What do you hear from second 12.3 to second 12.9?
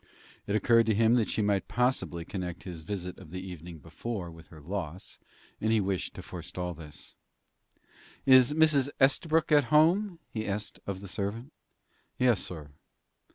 sir."